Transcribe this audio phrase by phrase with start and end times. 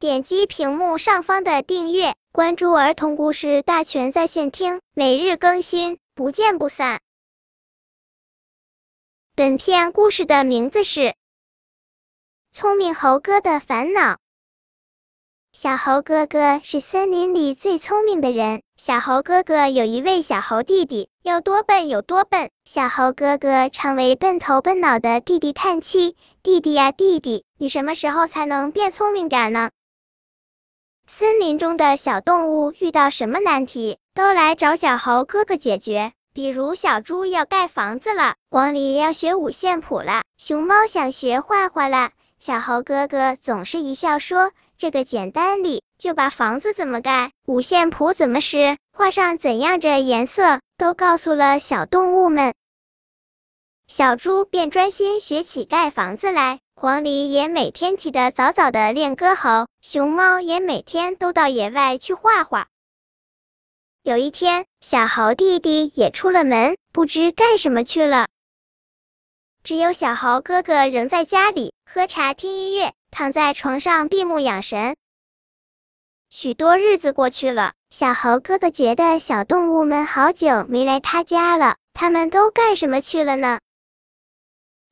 [0.00, 7.00] 点击屏幕上方的订阅，关注儿童故事大全在线听，每日更新，不见不散。
[9.34, 11.00] 本片故事的名字是
[12.52, 14.12] 《聪明猴哥的烦恼》。
[15.52, 18.62] 小猴哥哥是森林里最聪明的人。
[18.76, 22.50] 小猴哥哥有一位小猴弟弟，有多笨有多笨。
[22.64, 29.72] 小猴哥哥常为笨头笨脑的弟弟叹气：“弟弟呀弟弟，你什么时候才能变聪明点呢？”
[31.10, 36.12] 森林中的小动物遇到什么难题，都来找小猴哥哥解决。
[36.34, 44.52] 比如小猪要盖房子了，黄鹂要学五线谱了，熊猫想学画画了，小猴哥哥总是一笑说。
[44.76, 52.52] 这个简单里就把房子怎么盖、五线谱怎么识、画上怎样着颜色都告诉了小动物们。
[53.88, 62.68] 小猪便专心学起盖房子来，黄鹂也每天起得早早的练歌喉，熊猫也每天都到野外去画画。
[64.02, 68.28] 有一天，小猴弟弟也出了门，不知干什么去了。
[69.64, 72.92] 只有小猴哥哥仍在家里喝茶、听音乐。
[73.10, 74.94] 躺在床上闭目养神，
[76.28, 83.60] 许多日子过去了，小猴哥哥觉得小动物们好久没来他家了，他们都干什么去了呢？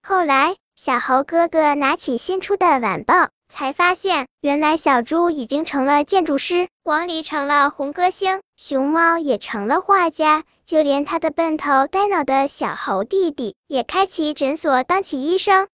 [0.09, 15.67] 后来，小猴哥哥拿起新出的晚报，才发现原来小猪已经成了建筑师，黄鹂成了红歌星，熊猫也成了画家，就连他的笨头呆脑的小猴弟弟也开起诊所当起医生。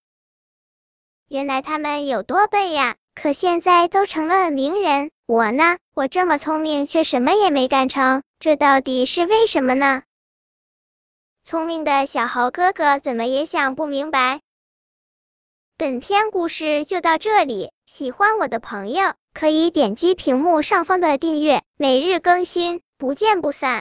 [1.29, 2.97] 原来他们有多笨呀！
[3.15, 5.77] 可现在都成了名人，我呢？
[5.95, 10.05] 我这么聪明，却什么也没干成，这到底是为什么呢？
[11.45, 14.41] 聪明的小猴哥哥怎么也想不明白。
[15.77, 23.81] 本篇故事就到这里，喜欢我的朋友可以点击屏幕上方的订阅，每日更新，不见不散。